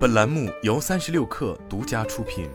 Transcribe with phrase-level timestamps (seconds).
[0.00, 2.48] 本栏目由三十六氪独家出品。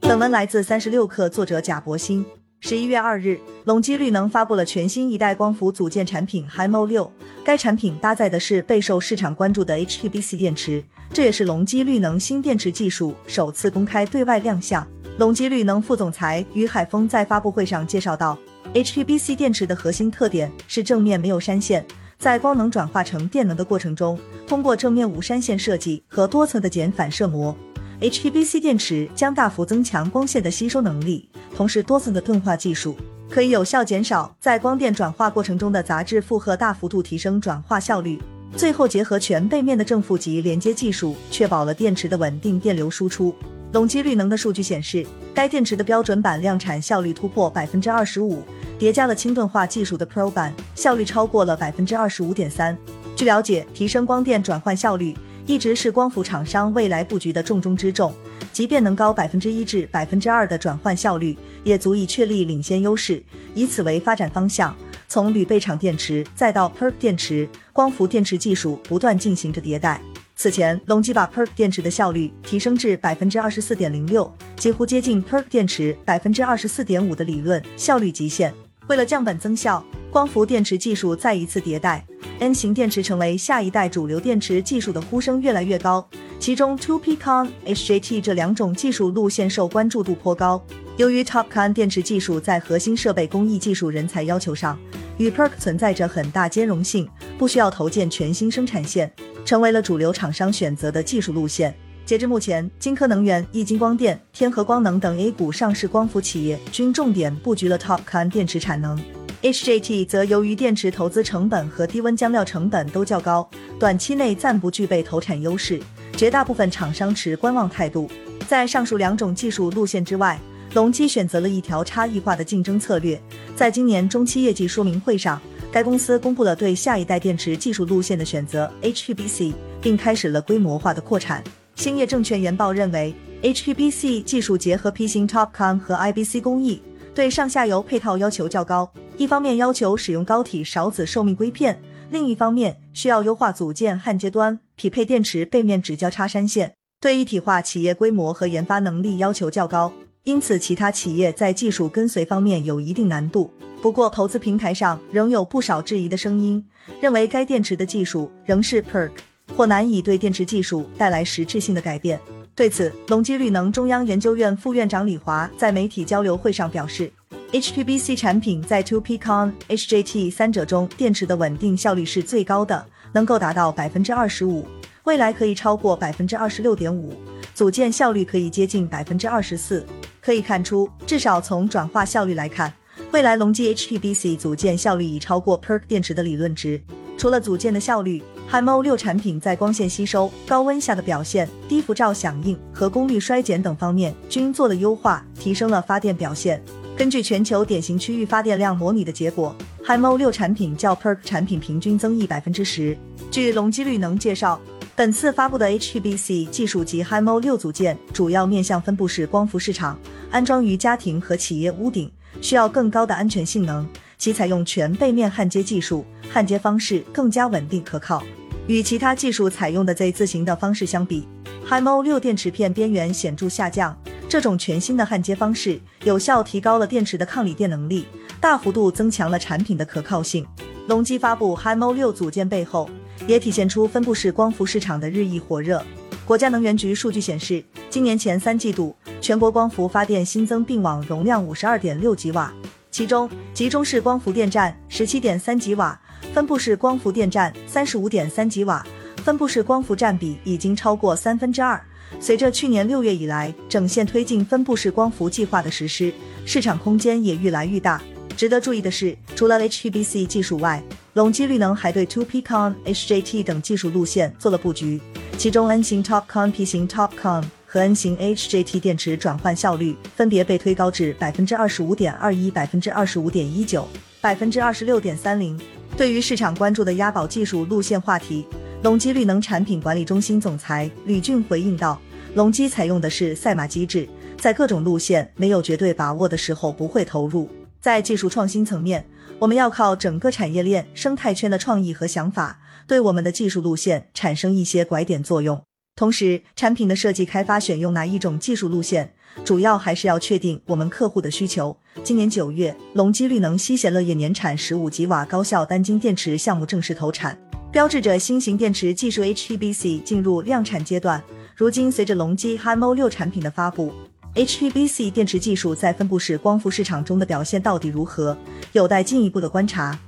[0.00, 2.24] 本文来自三十六氪，作者贾博鑫。
[2.60, 7.12] 十一月二日，隆基绿能发布了全新一代光伏组件产品 HiMo 六，
[7.42, 14.86] 该产品搭载的是备受市场关注的 HPBC 电池，这也是隆基绿能新电池技术首次公开对外亮相。
[15.18, 18.38] 隆基绿能副总裁于海峰在发布会上介绍到
[18.72, 21.84] ，HTBC 电池的核心特点是正面没有山线。
[22.20, 27.56] 在光能转化成电能的过程中，通过正面无山线设计和多层的减反射膜
[27.98, 31.26] ，HPBC 电池将大幅增强光线的吸收能力。
[31.56, 32.94] 同时，多层的钝化技术
[33.30, 38.20] 可以有效减少在光电转化过程中的杂质负荷，大幅度提升转化效率。
[38.54, 43.34] 最后，结合全背面的正负极连接技术，确保了电池的稳定电流输出。
[43.72, 48.42] 隆基绿能的数据显示，该电池的标准版量产效率突破百分之二十五。
[48.78, 52.76] 叠加了轻钝化技术的 Pro 版，效率超过了百分之二十五点三。
[53.14, 55.14] 据了解，提升光电转换效率
[55.46, 58.12] 一直是光伏厂商未来布局的重中之重。
[58.52, 63.22] 即便能高百分之一至百分之二的转换效率，也足以确立领先优势，
[63.54, 64.74] 以此为发展方向。
[65.06, 70.00] 从铝备场电池再到 PERC 电池，光伏电池技术不断进行着迭代。
[70.40, 78.50] 此前，隆基把 PERC 电池的效率提升至百分之二十四点零六，几乎接近 PERC 电池百分之二十四点五的理论效率极限。
[78.86, 82.02] 为了降本增效，光伏电池技术再一次迭代
[82.38, 86.08] ，N 型电池成为下一代主流电池技术的呼声越来越高。
[86.38, 90.64] 其中，TOPCon、HJT 这两种技术路线受关注度颇高。
[90.96, 94.78] 由于 TOPCon 电池技术在核心设备工艺技术人才要求上
[95.18, 99.12] 与 PERC 存在着很大兼容性，不需要投建全新生产线，
[99.44, 101.74] 成为了主流厂商选择的技术路线。
[102.06, 109.00] 截至目前，金科能源、易晶光电、天合光能等 A 股上市光伏企业均重点布局了 TOPCon 电池产能。
[109.42, 115.80] HJT 则由于电池投资成本和低温浆料成本都较高，短期内暂不具备投产优势，
[116.16, 118.10] 绝大部分厂商持观望态度。
[118.48, 120.38] 在上述两种技术路线之外，
[120.74, 123.20] 隆基选择了一条差异化的竞争策略。
[123.56, 125.40] 在今年中期业绩说明会上，
[125.72, 131.44] 该公司公布了对下一代电池技术路线的选择 HPBC，并开始了规模化的扩产。
[131.76, 136.82] 兴业证券研报认为，HPBC 技术结合 P 型 TOPCon 和 IBC 工艺，
[137.14, 138.90] 对上下游配套要求较高。
[139.16, 149.92] 一方面要求使用高体少子寿命硅片，另一方面需要优化组件焊接端，匹配电池背面直交叉山线，对一体化企业规模和研发能力要求较高。
[150.24, 153.50] 因此，其他企业在技术跟随方面有一定难度。
[153.80, 156.64] 不过，投资平台上仍有不少质疑的声音，
[157.00, 159.10] 认为该电池的技术仍是 PERC。
[159.56, 162.20] 或难以对电池技术带来实质性的改变。
[162.54, 167.10] 对此，隆基绿能中央研究院副院长李华在媒体交流会上表示
[167.50, 174.64] ，HPBC 产品在 TOPCon、HJT 三者中，电池的稳定效率是最高的，能够达到百分之二十五，
[175.02, 177.12] 未来可以超过百分之二十六点五，
[177.60, 179.84] 组件效率可以接近百分之二十四。
[180.18, 182.72] 可以看出，至少从转化效率来看，
[183.12, 186.80] 未来隆基 HPBC 组件效率已超过 PERC 电池的理论值。
[187.18, 196.62] 除了组件的效率，HiMo 六产品在光线吸收、高温下的表现、低辐照响应和功率衰减等方面均做了优化，提升了发电表现。
[196.96, 199.54] 根据全球典型区域发电量模拟的结果
[199.84, 202.96] ，HiMo 六产品较 PERC 产品平均增益百分之十。
[203.30, 204.58] 据隆基绿能介绍，
[205.00, 209.98] 本次发布的 HPBC 技术及 HiMo 六组件主要面向分布式光伏市场，
[210.30, 212.12] 安装于家庭和企业屋顶，
[212.42, 213.88] 需要更高的安全性能。
[214.18, 218.22] 其采用全背面焊接技术，焊接方式更加稳定可靠。
[218.66, 221.26] 与其他技术采用的 Z 字形的方式相比
[221.66, 223.98] ，HiMo 六电池片边缘显著下降。
[224.28, 228.04] 这种全新的焊接方式有效提高了电池的抗锂电能力，
[228.38, 230.46] 大幅度增强了产品的可靠性。
[230.88, 232.90] 隆基发布 HiMo 六组件背后，
[233.30, 235.80] 也体现出分布式光伏市场的日益火热。
[236.26, 242.52] 国家能源局数据显示，今年前三季度全国光伏发电新增并网容量五十二点六吉瓦。
[242.90, 245.96] 其中，集中式光伏电站十七点三吉瓦，
[246.34, 248.84] 分布式光伏电站三十五点三吉瓦，
[249.18, 251.80] 分布式光伏占比已经超过三分之二。
[252.18, 256.12] 随着去年六月以来整线推进分布式光伏计划的实施，
[256.44, 258.02] 市场空间也愈来愈大。
[258.36, 260.82] 值得注意的是，除了 HPBC 技术外，
[261.14, 265.00] 隆基绿能还对 Two Pcon、HJT 等技术路线做了布局，
[265.36, 267.44] 其中 N 型 TOPCon、P 型 TOPCon。
[267.72, 273.86] 和 N 型 HJT 电池转换效率分别被推高至百分之二十五点二一、百分之二十五点一九、
[274.20, 275.56] 百分之二十六点三零。
[275.96, 278.44] 对于市场关注的押宝技术路线话题，
[278.82, 281.96] 隆基绿能产品管理中心总裁吕俊回应道
[282.34, 287.48] ：“隆基采用的是赛马机制，在各种路线没有绝对把握的时候不会投入。
[287.80, 289.06] 在技术创新层面，
[289.40, 295.62] 我们要靠整个产业链生态圈的创意和想法。”对我们的技术路线产生一些拐点作用。
[295.94, 299.14] 同时，产品的设计开发选用哪一种技术路线，
[299.44, 301.76] 主要还是要确定我们客户的需求。
[302.02, 307.38] 今年九月，隆基绿能西咸乐业年产十五吉瓦高效单晶电池项目正式投产，
[307.70, 311.22] 标志着新型电池技术 HTBC 进入量产阶段。
[311.54, 313.92] 如今，随着隆基 HiMo 六产品的发布
[314.34, 318.36] ，HPBC 电池技术在分布式光伏市场中的表现到底如何，
[318.72, 319.98] 有待进一步的观察。